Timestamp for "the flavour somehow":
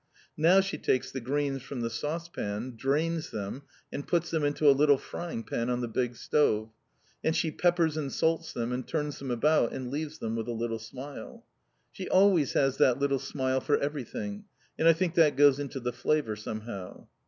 15.79-17.05